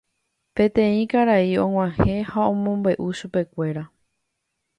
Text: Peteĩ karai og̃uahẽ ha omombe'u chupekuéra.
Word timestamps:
Peteĩ 0.59 1.03
karai 1.11 1.51
og̃uahẽ 1.65 2.15
ha 2.31 2.41
omombe'u 2.55 3.07
chupekuéra. 3.19 3.83